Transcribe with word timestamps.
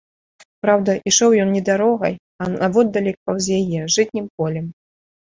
Праўда, 0.65 0.93
ішоў 1.09 1.35
ён 1.43 1.49
не 1.55 1.59
дарогай, 1.67 2.13
а 2.43 2.47
наводдалек 2.53 3.17
паўз 3.31 3.45
яе, 3.59 3.83
жытнім 3.97 4.25
полем. 4.39 4.65